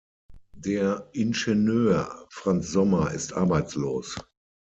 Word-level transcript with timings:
Der 0.57 1.09
Ingenieur 1.13 2.25
Franz 2.31 2.69
Sommer 2.69 3.11
ist 3.11 3.33
arbeitslos. 3.33 4.17